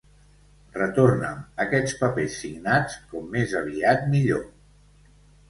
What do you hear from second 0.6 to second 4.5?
Retorna'm aquests papers signats com més aviat millor.